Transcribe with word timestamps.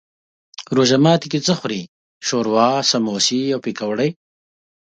روژه 0.75 0.97
ماتی 1.03 1.27
کی 1.31 1.39
څه 1.45 1.53
خورئ؟ 1.59 1.81
شوروا، 2.27 2.69
سموسي 2.91 3.41
او 3.53 3.59
پکوړي 3.65 4.09